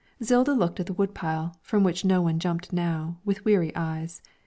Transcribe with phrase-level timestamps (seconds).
[0.23, 4.19] Zilda looked at the wood pile, from which no one jumped now, with weary eyes.